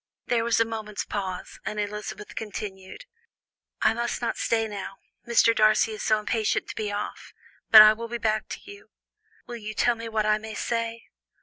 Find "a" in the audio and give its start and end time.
0.59-0.65